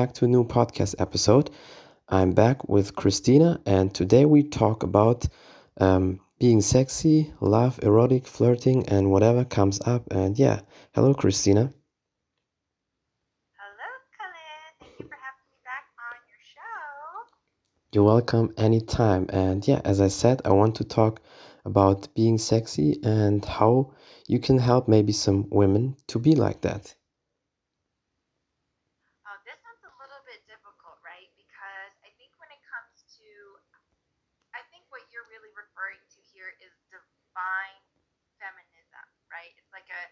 [0.00, 1.50] back to a new podcast episode.
[2.08, 5.26] I'm back with Christina, and today we talk about
[5.78, 10.10] um, being sexy, love, erotic, flirting, and whatever comes up.
[10.10, 10.60] And yeah,
[10.94, 11.70] hello, Christina.
[13.58, 14.72] Hello, Khalid.
[14.80, 17.28] Thank you for having me back on your show.
[17.92, 19.26] You're welcome anytime.
[19.28, 21.20] And yeah, as I said, I want to talk
[21.66, 23.92] about being sexy and how
[24.26, 26.94] you can help maybe some women to be like that.
[29.30, 31.30] Oh, this one's a little bit difficult, right?
[31.38, 33.28] Because I think when it comes to,
[34.58, 36.74] I think what you're really referring to here is
[37.30, 37.86] divine
[38.42, 39.54] feminism, right?
[39.54, 40.04] It's like a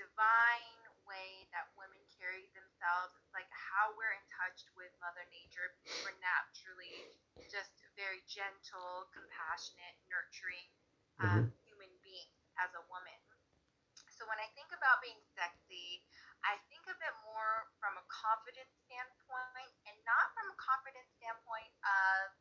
[0.00, 3.12] divine way that women carry themselves.
[3.20, 5.76] It's like how we're in touch with Mother Nature.
[6.00, 7.12] We're naturally
[7.52, 10.68] just very gentle, compassionate, nurturing
[11.20, 13.20] um, human beings as a woman.
[14.08, 16.00] So when I think about being sexy,
[16.40, 21.70] I think of it more from a confidence standpoint and not from a confidence standpoint
[21.84, 22.32] of,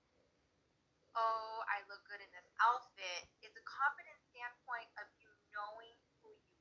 [1.19, 3.29] oh, I look good in this outfit.
[3.43, 6.57] It's a confidence standpoint of you knowing who you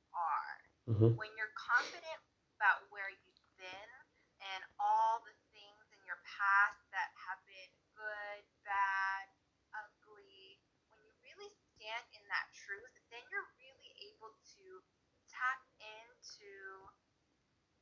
[0.91, 0.97] are.
[0.99, 2.19] hmm When you're confident
[2.59, 3.91] about where you've been
[4.41, 9.25] and all the things in your past that have been good, bad,
[9.73, 14.65] ugly, when you really stand in that truth, then you're really able to
[15.29, 16.89] tap into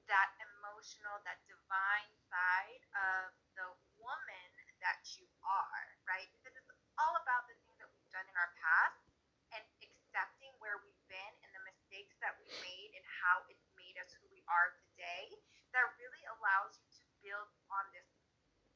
[0.09, 3.69] that emotional, that divine side of the
[4.01, 4.49] woman
[4.81, 6.27] that you are, right?
[6.33, 8.99] Because it's all about the things that we've done in our past
[9.53, 13.97] and accepting where we've been and the mistakes that we made and how it's made
[14.01, 15.29] us who we are today
[15.71, 18.09] that really allows you to build on this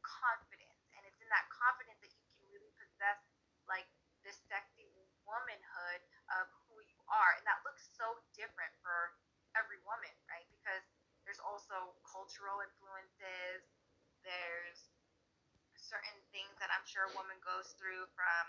[0.05, 0.79] confidence.
[0.93, 3.19] And it's in that confidence that you can really possess
[3.65, 3.89] like
[4.21, 4.87] this sexy
[5.25, 6.01] womanhood
[6.39, 7.33] of who you are.
[7.35, 9.17] And that looks so different for
[9.57, 10.45] every woman, right?
[10.53, 10.85] Because
[11.25, 13.63] there's also cultural influences,
[14.23, 14.91] there's
[15.79, 18.43] certain things that I'm sure a woman goes through from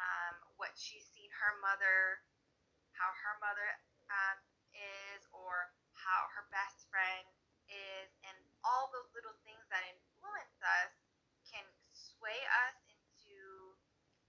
[0.00, 2.22] um, what she's seen her mother,
[2.94, 3.68] how her mother
[4.10, 4.38] um,
[6.10, 7.26] how her best friend
[7.70, 8.34] is, and
[8.66, 10.92] all those little things that influence us
[11.46, 11.62] can
[11.94, 13.38] sway us into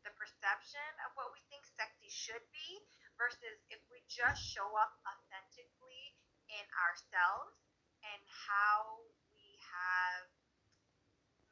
[0.05, 2.81] the perception of what we think sexy should be
[3.17, 6.13] versus if we just show up authentically
[6.53, 7.57] in ourselves
[8.01, 10.25] and how we have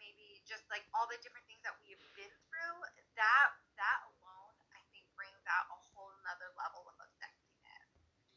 [0.02, 2.78] maybe just like all the different things that we have been through
[3.14, 7.90] that that alone i think brings out a whole nother level of sexiness.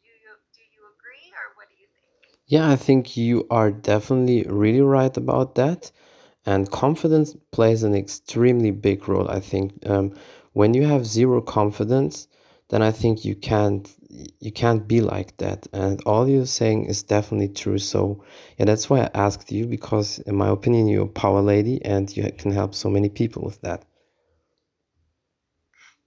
[0.02, 1.81] Do you do you agree or what do you
[2.52, 5.90] Yeah, I think you are definitely really right about that.
[6.46, 9.30] And confidence plays an extremely big role.
[9.30, 10.14] I think um,
[10.52, 12.28] when you have zero confidence,
[12.70, 13.88] then I think you can't
[14.40, 15.68] you can't be like that.
[15.72, 17.78] And all you're saying is definitely true.
[17.78, 18.22] So
[18.58, 22.04] yeah, that's why I asked you because in my opinion, you're a power lady and
[22.16, 23.84] you can help so many people with that.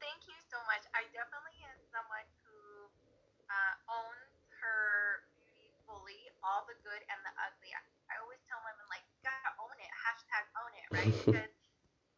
[0.02, 2.58] thank you so much i definitely am someone who
[3.52, 4.32] uh, owns
[4.62, 7.82] her beauty fully all the good and the ugly i,
[8.12, 11.52] I always tell women like you gotta own it hashtag own it right because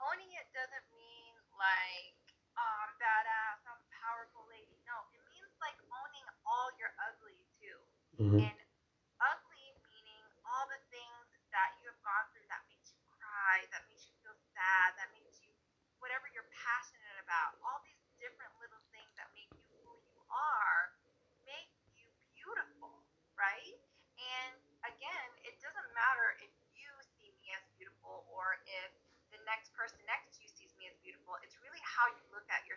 [0.02, 2.18] owning it doesn't mean like
[2.58, 4.82] oh, I'm badass, I'm a powerful lady.
[4.86, 7.78] No, it means like owning all your ugly too.
[8.18, 8.58] hmm And
[9.22, 13.86] ugly meaning all the things that you have gone through that makes you cry, that
[13.90, 15.54] makes you feel sad, that makes you
[16.02, 17.58] whatever you're passionate about.
[17.66, 20.94] All these different little things that make you who you are
[21.46, 23.06] make you beautiful,
[23.38, 23.78] right?
[24.18, 28.90] And again, it doesn't matter if you see me as beautiful or if
[29.32, 31.38] the next person next to you sees me as beautiful.
[31.44, 32.24] It's really how you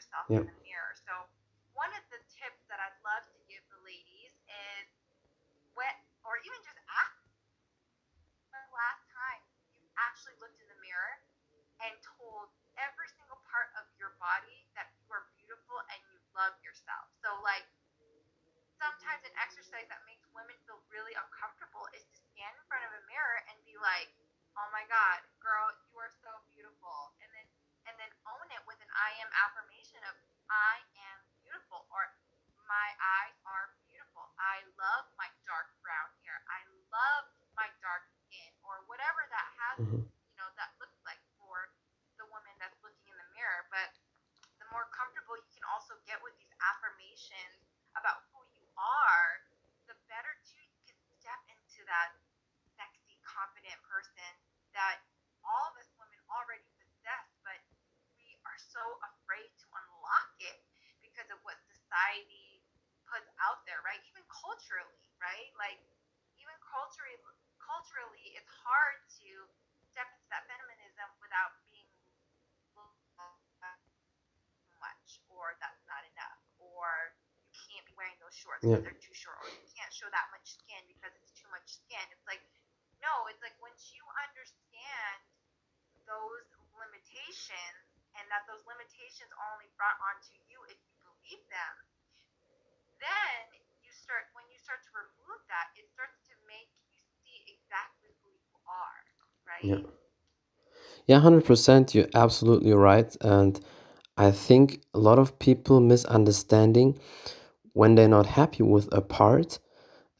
[0.01, 0.97] yourself in the mirror.
[0.97, 1.29] So,
[1.77, 4.89] one of the tips that I'd love to give the ladies is
[5.77, 5.93] what,
[6.25, 7.21] or even just ask
[8.49, 9.45] when the last time
[9.77, 11.21] you actually looked in the mirror
[11.85, 12.49] and told
[12.81, 17.13] every single part of your body that you are beautiful and you love yourself.
[17.21, 17.69] So, like,
[18.81, 22.93] sometimes an exercise that makes women feel really uncomfortable is to stand in front of
[22.97, 24.09] a mirror and be like,
[24.57, 27.47] "Oh my God, girl, you are so beautiful," and then
[27.89, 30.15] and then own it with an I am affirmation of
[30.51, 32.11] "I am beautiful" or
[32.67, 36.43] "My eyes are beautiful." I love my dark brown hair.
[36.51, 37.25] I love
[37.57, 41.71] my dark skin, or whatever that has, hmm you know, that looks like for
[42.19, 43.67] the woman that's looking in the mirror.
[43.71, 43.91] But
[44.59, 47.65] the more comfortable you can also get with these affirmations
[47.97, 49.43] about who you are,
[49.87, 52.13] the better too you can step into that
[52.77, 54.39] sexy, confident person
[54.73, 55.01] that
[55.45, 57.59] all of us women already possess, but
[58.15, 60.59] we are so afraid to unlock it
[61.03, 62.63] because of what society
[63.09, 64.01] puts out there, right?
[64.07, 65.51] Even culturally, right?
[65.59, 65.81] Like
[66.39, 67.19] even culturally
[67.61, 69.29] culturally, it's hard to
[69.93, 71.87] step into that feminism without being
[74.81, 77.13] much, or that's not enough, or
[77.53, 77.95] you can't be
[78.63, 78.85] those Yeah.
[78.85, 82.03] they're too short, or you can't show that much skin because it's too much skin.
[82.13, 82.45] It's like,
[83.01, 85.21] no, it's like once you understand
[86.07, 86.47] those
[86.77, 87.85] limitations
[88.19, 91.75] and that those limitations are only brought onto you if you believe them,
[93.01, 93.47] then
[93.81, 98.13] you start, when you start to remove that, it starts to make you see exactly
[98.23, 99.03] who you are,
[99.63, 99.79] Yeah.
[99.79, 99.87] right?
[101.07, 101.95] Yeah, 100%.
[101.95, 103.15] You're absolutely right.
[103.21, 103.61] And
[104.17, 106.99] I think a lot of people misunderstanding
[107.73, 109.59] when they're not happy with a part,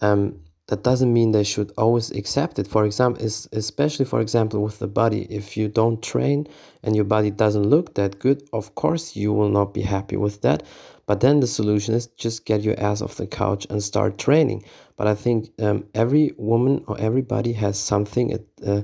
[0.01, 2.67] um, that doesn't mean they should always accept it.
[2.69, 6.47] For example, especially for example with the body, if you don't train
[6.83, 10.43] and your body doesn't look that good, of course you will not be happy with
[10.43, 10.63] that.
[11.07, 14.63] But then the solution is just get your ass off the couch and start training.
[14.97, 18.83] But I think um, every woman or everybody has something at uh,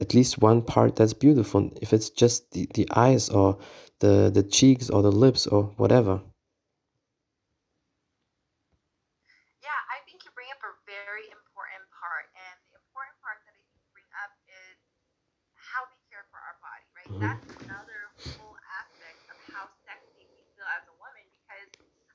[0.00, 1.70] at least one part that's beautiful.
[1.80, 3.58] If it's just the, the eyes or
[4.00, 6.20] the the cheeks or the lips or whatever.
[9.62, 13.54] Yeah, I think you bring up a very important part, and the important part that
[13.54, 14.76] I think you bring up is
[15.54, 16.56] how we care for our
[17.22, 17.38] body, right?
[17.38, 17.40] Mhm.
[17.40, 18.00] That's another
[18.36, 21.70] whole aspect of how sexy we feel as a woman because,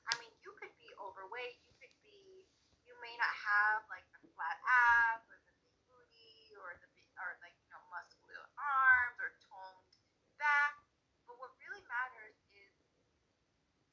[0.06, 2.46] I mean, you could be overweight, you could be,
[2.86, 7.06] you may not have like the flat abs or the big booty or the big,
[7.18, 9.86] or like, you know, muscular arms or toned
[10.38, 10.76] back,
[11.26, 12.72] but what really matters is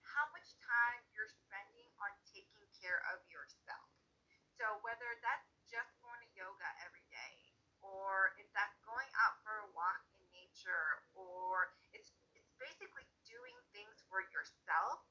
[0.04, 3.88] how much time you're spending on taking care of yourself.
[4.58, 7.52] So whether that's just going to yoga every day,
[7.84, 13.58] or if that's going out for a walk in nature, or it's it's basically doing
[13.76, 15.04] things for yourself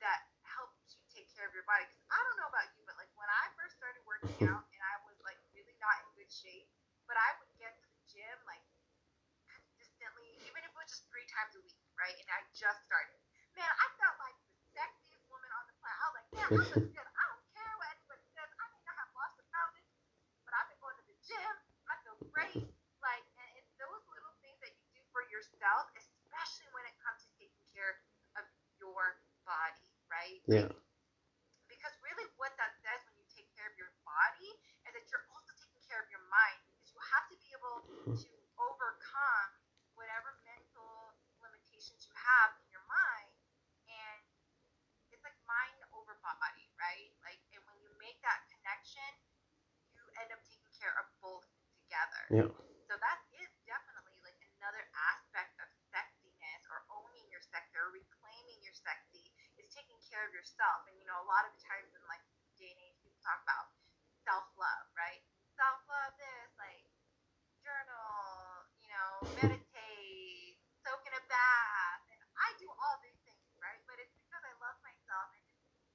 [0.00, 1.84] that helps you take care of your body.
[1.86, 4.82] Because I don't know about you, but like when I first started working out and
[4.82, 6.68] I was like really not in good shape,
[7.06, 8.62] but I would get to the gym like
[9.46, 12.14] consistently, even if it was just three times a week, right?
[12.16, 13.18] And I just started.
[13.52, 15.98] Man, I felt like the sexiest woman on the planet.
[16.00, 17.08] I was like, man, I look good.
[17.08, 18.48] I don't care what anybody says.
[18.56, 20.08] I may not have lost a pound this week,
[20.48, 21.54] but I've been going to the gym.
[21.90, 22.64] I feel great.
[23.04, 27.20] Like, and it's those little things that you do for yourself, especially when it comes
[27.26, 27.98] to taking care
[28.38, 28.46] of
[28.80, 30.38] your body, right?
[30.48, 30.70] Yeah.
[30.70, 30.92] Like,
[31.82, 34.50] because really what that says when you take care of your body
[34.86, 37.82] is that you're also taking care of your mind because you have to be able
[38.12, 38.30] to
[38.60, 39.50] overcome
[39.96, 43.32] whatever mental limitations you have in your mind
[43.88, 44.20] and
[45.10, 49.10] it's like mind over body right like and when you make that connection
[49.96, 52.50] you end up taking care of both together Yeah.
[52.88, 58.62] so that is definitely like another aspect of sexiness or owning your sexy or reclaiming
[58.62, 60.86] your sexy is taking care of yourself.
[60.86, 62.22] And you know, a lot of times in like
[62.60, 63.72] day and age people talk about
[64.22, 65.20] self love, right?
[65.58, 66.86] Self love this, like
[67.62, 72.02] journal, you know, meditate, soak in a bath.
[72.10, 73.82] And I do all these things, right?
[73.86, 75.44] But it's because I love myself and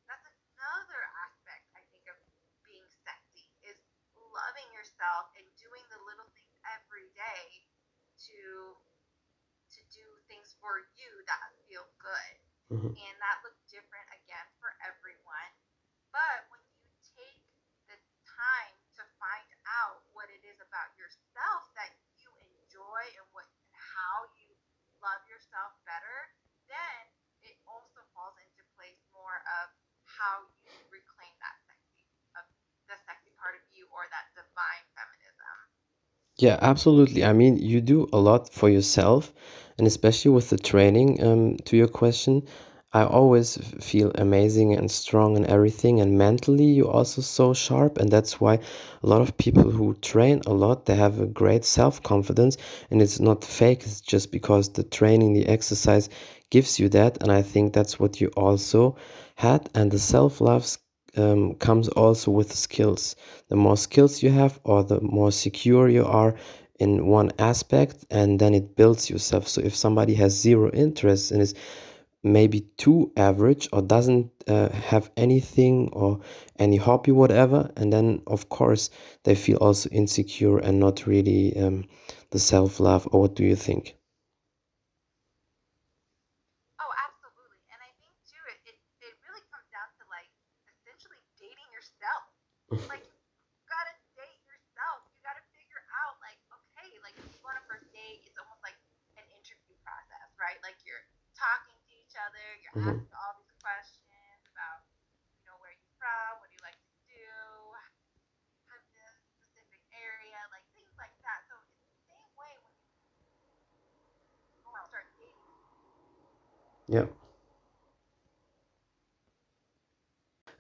[0.07, 2.15] that's another aspect I think of
[2.63, 3.75] being sexy is
[4.15, 7.45] loving yourself and doing the little things every day
[8.17, 8.73] to
[9.69, 12.33] to do things for you that feel good
[12.73, 12.97] Mhm.
[12.97, 15.53] and that looks different again for everyone
[16.11, 17.45] but when you take
[17.85, 23.45] the time to find out what it is about yourself that you enjoy and what
[23.61, 24.57] and how you
[24.99, 26.31] love yourself better
[26.65, 29.69] then it also falls into place more of
[30.05, 32.45] how you reclaim that sexy of
[32.87, 35.57] the sexy part of you or that divine feminism
[36.39, 37.23] Yeah, absolutely.
[37.23, 39.31] I mean, you do a lot for yourself,
[39.77, 42.41] and especially with the training, um, to your question,
[42.91, 45.99] I always feel amazing and strong and everything.
[46.01, 48.55] And mentally, you're also so sharp, and that's why
[49.03, 52.57] a lot of people who train a lot, they have a great self-confidence,
[52.89, 53.83] and it's not fake.
[53.83, 56.09] It's just because the training, the exercise
[56.49, 58.95] gives you that, and I think that's what you also
[59.35, 59.69] had.
[59.75, 60.65] And the self-love
[61.17, 63.15] um, comes also with skills.
[63.49, 66.35] The more skills you have, or the more secure you are
[66.79, 69.47] in one aspect, and then it builds yourself.
[69.47, 71.55] So if somebody has zero interest and is
[72.23, 76.19] maybe too average or doesn't uh, have anything or
[76.59, 78.89] any hobby, whatever, and then of course
[79.23, 81.85] they feel also insecure and not really um,
[82.31, 83.07] the self love.
[83.11, 83.96] Or what do you think?
[102.77, 103.01] mm-hmm.
[103.01, 104.85] asked all these questions about,
[105.41, 107.27] you know, where you from, what do you like to do,
[108.93, 111.39] this specific area, like things like that.
[111.49, 112.87] So it's the same way when you
[114.87, 115.53] start dating.
[116.87, 117.07] Yep.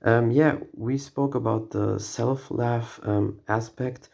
[0.03, 4.09] Um, yeah, we spoke about the self love um, aspect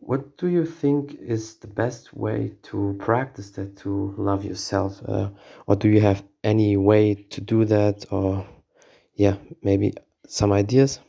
[0.00, 5.00] what do you think is the best way to practice that to love yourself?
[5.06, 5.30] Uh,
[5.66, 8.04] or do you have any way to do that?
[8.10, 8.46] Or,
[9.14, 9.94] yeah, maybe
[10.26, 11.00] some ideas?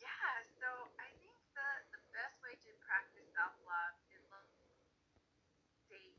[0.00, 0.08] Yeah,
[0.58, 4.50] so I think the the best way to practice self-love is like
[5.88, 6.16] dating,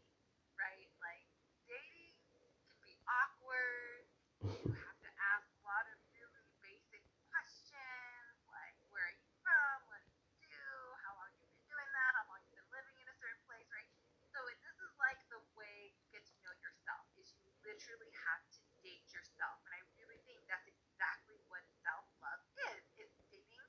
[0.57, 0.89] right?
[1.03, 1.25] Like
[1.67, 4.03] dating can be awkward.
[4.45, 9.75] You have to ask a lot of really basic questions like where are you from?
[9.89, 10.65] What do you do?
[11.05, 12.11] How long you been doing that?
[12.17, 13.89] How long you been living in a certain place, right?
[14.33, 18.11] So it, this is like the way you get to know yourself is you literally
[18.27, 19.59] have to date yourself.
[19.67, 22.43] And I really think that's exactly what self-love
[22.73, 22.83] is.
[22.99, 23.65] It's dating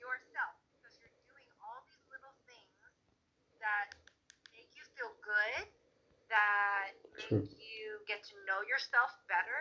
[0.00, 2.76] yourself because you're doing all these little things
[3.62, 3.92] that
[4.52, 5.64] make you feel good,
[6.28, 7.42] that make Sure.
[7.58, 9.60] you get to know yourself better.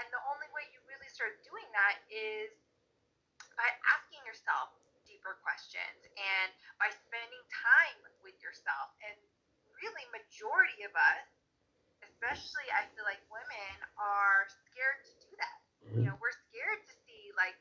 [0.00, 2.52] And the only way you really start doing that is
[3.56, 4.72] by asking yourself
[5.04, 6.48] deeper questions and
[6.80, 8.96] by spending time with yourself.
[9.04, 9.16] And
[9.76, 11.26] really, majority of us,
[12.00, 15.58] especially I feel like women, are scared to do that.
[15.84, 16.04] You Mhm.
[16.08, 17.58] know, we're scared to see like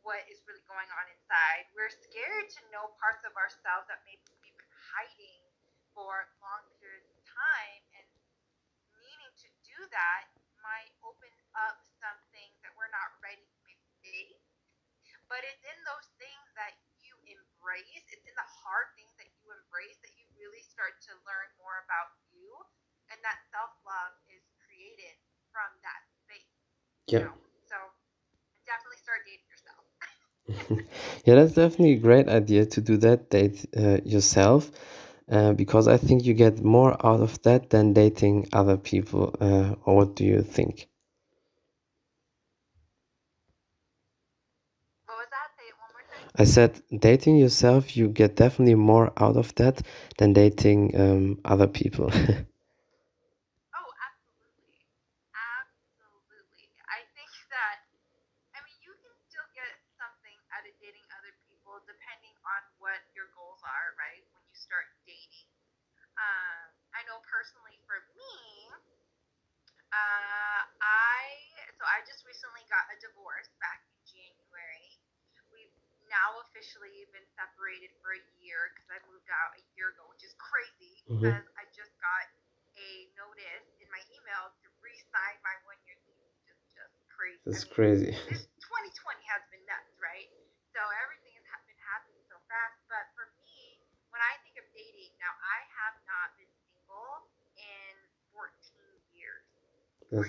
[0.00, 1.68] what is really going on inside.
[1.76, 5.44] We're scared to know parts of ourselves that maybe we've been hiding
[5.92, 7.83] for long periods of time and needing to
[9.74, 10.30] do that
[10.62, 14.40] might open up some things that we're not ready to face.
[15.28, 19.44] But it's in those things that you embrace, it's in the hard things that you
[19.50, 22.48] embrace that you really start to learn more about you.
[23.12, 25.16] And that self love is created
[25.52, 26.56] from that space,
[27.10, 27.26] you Yeah.
[27.26, 27.34] know?
[27.68, 27.76] So
[28.66, 29.84] definitely start dating yourself.
[31.24, 34.70] Yeah, that's definitely a great idea to do that, date uh, yourself,
[35.30, 39.34] uh, because I think you get more out of that than dating other people.
[39.40, 40.88] Uh, or what do you think?
[45.06, 45.48] What was that?
[45.56, 46.30] Say it one more time.
[46.36, 49.80] I said dating yourself, you get definitely more out of that
[50.18, 52.12] than dating um, other people.
[53.76, 54.80] Oh, absolutely.
[55.34, 56.66] Absolutely.
[56.88, 57.78] I think that,
[58.56, 63.00] I mean, you can still get something out of dating other people depending on what
[63.16, 64.22] your goals are, right?
[64.34, 64.86] When you start.
[66.24, 68.32] Um, I know personally for me,
[69.92, 71.20] uh, I,
[71.76, 74.88] so I just recently got a divorce back in January.
[75.52, 75.74] We've
[76.08, 80.24] now officially been separated for a year because I moved out a year ago, which
[80.24, 82.24] is crazy hmm because I just got
[82.74, 87.38] a notice in my email to re-sign my one-year lease, which is just crazy.
[87.46, 88.12] I That's mean, crazy.
[88.32, 90.26] this 2020 has been nuts, right?
[90.74, 92.74] So everything has ha- been happening so fast.
[92.90, 93.78] But for me,
[94.10, 97.94] when I think of dating, now I have not been single in
[98.36, 98.44] 14
[99.16, 99.48] years.
[100.12, 100.28] 14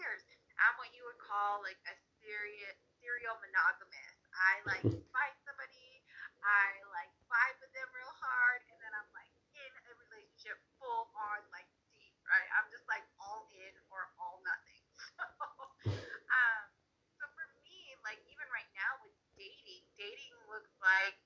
[0.00, 0.24] years.
[0.56, 1.94] I'm what you would call like a
[2.24, 2.72] serial
[3.04, 4.16] serial monogamous.
[4.32, 6.00] I like find somebody,
[6.40, 11.12] I like vibe with them real hard, and then I'm like in a relationship full
[11.12, 12.48] on like deep, right?
[12.56, 14.80] I'm just like all in or all nothing.
[15.80, 15.92] So,
[16.32, 16.64] um,
[17.16, 21.16] so for me, like even right now with dating, dating looks like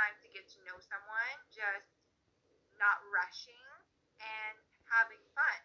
[0.00, 1.92] time to get to know someone, just
[2.80, 3.68] not rushing
[4.16, 4.56] and
[4.88, 5.60] having fun.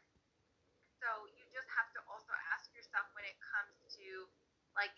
[0.99, 1.07] So
[1.39, 4.27] you just have to also ask yourself when it comes to
[4.75, 4.91] like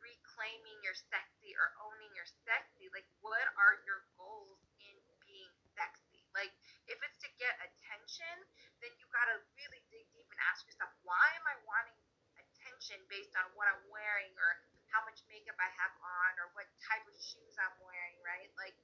[0.00, 6.24] reclaiming your sexy or owning your sexy, like what are your goals in being sexy?
[6.32, 6.56] Like
[6.88, 8.36] if it's to get attention,
[8.80, 12.00] then you gotta really dig deep and ask yourself, why am I wanting
[12.40, 16.68] attention based on what I'm wearing or how much makeup I have on or what
[16.84, 18.01] type of shoes I'm wearing,
[18.32, 18.48] right?
[18.56, 18.76] Like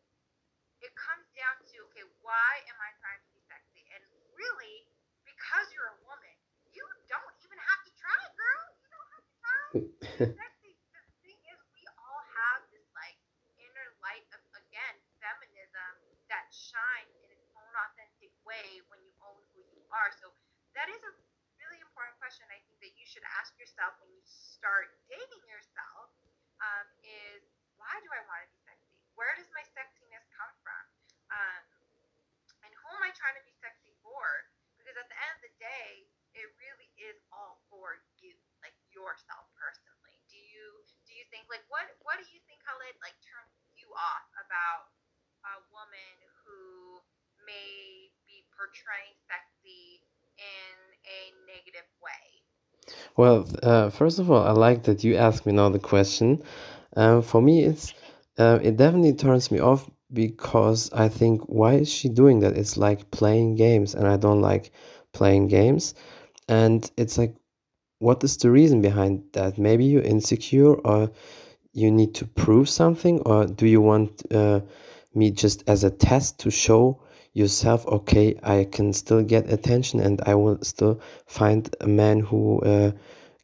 [0.84, 3.80] it comes down to okay, why am I trying to be sexy?
[3.96, 4.04] And
[4.36, 4.84] really,
[5.24, 6.36] because you're a woman,
[6.68, 8.64] you don't even have to try, girl.
[8.76, 10.72] You don't have to try to be sexy.
[10.92, 13.16] The thing is, we all have this like
[13.56, 15.92] inner light of again feminism
[16.28, 20.12] that shines in its own authentic way when you own who you are.
[20.20, 20.28] So
[20.76, 21.12] that is a
[21.56, 22.44] really important question.
[22.52, 26.12] I think that you should ask yourself when you start dating yourself.
[26.58, 27.46] Um, is
[27.78, 28.57] why do I want to be?
[29.18, 30.84] Where does my sexiness come from?
[31.34, 31.66] Um,
[32.62, 34.22] and who am I trying to be sexy for?
[34.78, 36.06] Because at the end of the day,
[36.38, 38.30] it really is all for you,
[38.62, 40.22] like yourself personally.
[40.30, 43.90] Do you do you think like what what do you think Khalid like turns you
[43.98, 44.94] off about
[45.50, 46.14] a woman
[46.46, 47.02] who
[47.42, 49.98] may be portraying sexy
[50.38, 50.74] in
[51.10, 51.20] a
[51.50, 52.26] negative way?
[53.18, 56.42] Well, uh, first of all, I like that you asked me now the question.
[56.96, 57.92] Um, for me, it's
[58.38, 62.56] uh, it definitely turns me off because I think why is she doing that?
[62.56, 64.72] It's like playing games, and I don't like
[65.12, 65.94] playing games.
[66.48, 67.34] and it's like
[68.00, 71.10] what is the reason behind that maybe you're insecure or
[71.72, 74.60] you need to prove something or do you want uh,
[75.14, 77.00] me just as a test to show
[77.34, 82.60] yourself okay i can still get attention and i will still find a man who
[82.62, 82.90] uh,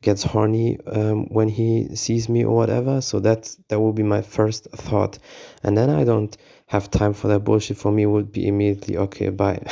[0.05, 3.01] gets horny um, when he sees me or whatever.
[3.01, 5.19] So that's that will be my first thought.
[5.65, 7.77] And then i don't have time for that bullshit.
[7.77, 9.61] For me would be immediately okay bye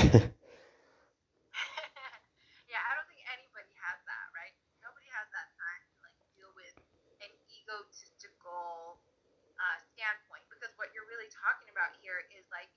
[2.72, 4.54] yeah, I don't think anybody has that, right?
[4.80, 6.76] Nobody has that time to like deal with
[7.22, 8.98] an egotistical
[9.60, 12.70] uh, standpoint because what you're really talking about here is like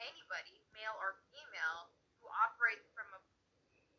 [0.00, 3.20] anybody, male or female, who operates from a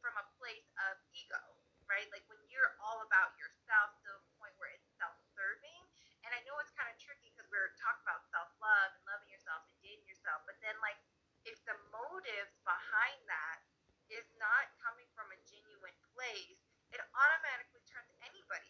[0.06, 1.42] from a place of ego,
[1.90, 2.06] right?
[2.14, 5.82] Like when you're all about yourself to the point where it's self-serving.
[6.22, 9.66] And I know it's kind of tricky because we're talking about self-love and loving yourself
[9.66, 10.98] and dating yourself, but then like
[11.46, 13.66] if the motives behind that
[14.10, 16.62] is not coming from a genuine place,
[16.94, 18.70] it automatically turns anybody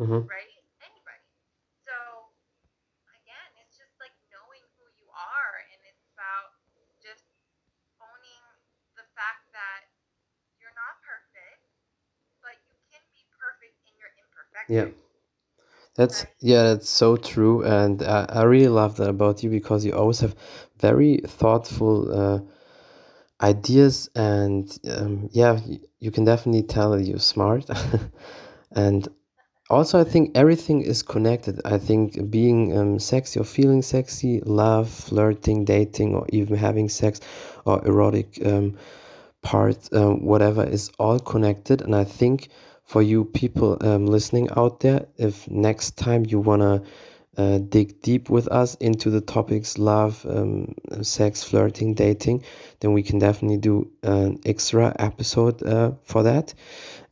[0.00, 0.54] off, hmm right?
[0.82, 1.24] Anybody.
[1.86, 1.94] So
[3.14, 6.54] again, it's just like knowing who you are, and it's about
[7.02, 7.24] just
[8.02, 8.44] owning
[8.98, 9.88] the fact that
[10.60, 11.64] you're not perfect,
[12.42, 14.10] but you can be perfect in your
[14.68, 14.86] yeah
[15.96, 19.92] That's yeah, that's so true, and I, I really love that about you because you
[19.92, 20.34] always have
[20.78, 22.40] very thoughtful uh,
[23.40, 27.66] ideas, and um, yeah, you, you can definitely tell that you're smart,
[28.72, 29.08] and
[29.70, 31.60] also I think everything is connected.
[31.64, 37.20] I think being um, sexy or feeling sexy, love, flirting, dating, or even having sex
[37.64, 38.76] or erotic um,
[39.42, 41.80] part, um, whatever, is all connected.
[41.82, 42.48] And I think
[42.84, 46.82] for you people um, listening out there, if next time you wanna
[47.36, 52.42] uh, dig deep with us into the topics love, um, sex, flirting, dating,
[52.80, 56.54] then we can definitely do an extra episode uh, for that.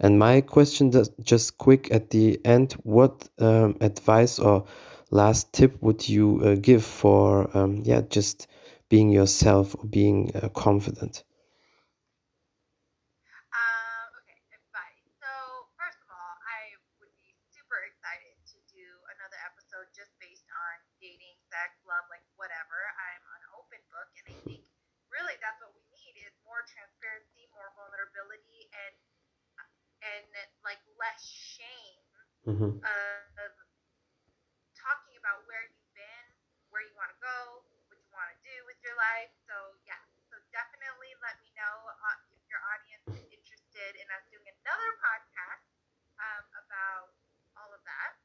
[0.01, 4.65] And my question, just, just quick at the end, what um, advice or
[5.11, 8.49] last tip would you uh, give for, um, yeah, just
[8.89, 11.25] being yourself or being uh, confident?
[13.53, 15.01] Um, okay, advice.
[15.21, 15.29] So,
[15.77, 18.85] first of all, I would be super excited to do
[19.17, 22.81] another episode just based on dating, sex, love, like whatever.
[22.97, 24.65] I'm an open book, and I think
[25.13, 28.93] really that's what we need is more transparency, more vulnerability, and
[30.03, 30.27] and
[30.67, 32.07] like less shame
[32.47, 33.53] hmm of
[34.79, 36.27] talking about where you've been,
[36.75, 39.31] where you want to go, what you want to do with your life.
[39.47, 39.55] So
[39.87, 39.99] yeah,
[40.31, 44.91] so definitely let me know uh, if your audience is interested in us doing another
[44.99, 45.67] podcast
[46.19, 47.15] um, about
[47.59, 48.19] all of that.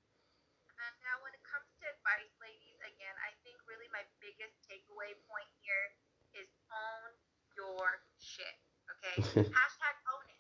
[0.78, 5.18] And now, when it comes to advice, ladies, again, I think really my biggest takeaway
[5.26, 5.86] point here
[6.38, 7.18] is own
[7.58, 8.62] your shit.
[8.94, 9.18] Okay,
[9.58, 10.38] hashtag own it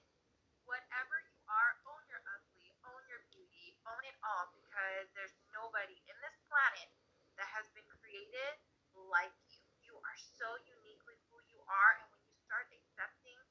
[0.67, 5.97] whatever you are, own your ugly, own your beauty, own it all because there's nobody
[6.05, 6.85] in this planet
[7.33, 8.61] that has been created
[8.93, 9.57] like you.
[9.81, 13.41] You are so unique with who you are, and when you start accepting,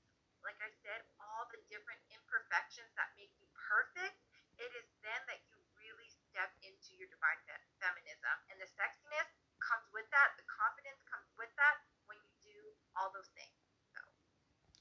[0.46, 4.14] like I said, all the different imperfections that make you perfect,
[4.62, 8.36] it is then that you really step into your divine fe- feminism.
[8.54, 9.26] And the sexiness
[9.58, 12.58] comes with that, the confidence comes with that when you do
[12.94, 13.58] all those things.
[13.90, 13.98] So,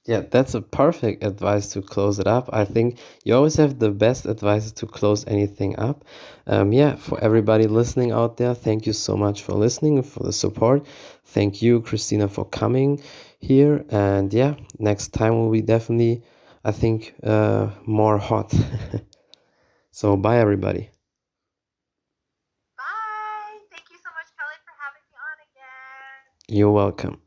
[0.05, 2.47] Yeah, that's a perfect advice to close it up.
[2.53, 6.05] I think you always have the best advice to close anything up.
[6.45, 10.23] Um, yeah, for everybody listening out there, thank you so much for listening and for
[10.23, 10.85] the support.
[11.25, 13.01] Thank you, Christina, for coming
[13.39, 13.83] here.
[13.89, 16.21] And yeah, next time will be definitely,
[16.63, 18.53] I think, uh, more hot.
[19.91, 20.89] So bye, everybody.
[22.77, 23.59] bye!
[23.71, 26.19] Thank you so much, Kelly, for having me on again.
[26.49, 27.21] You're welcome.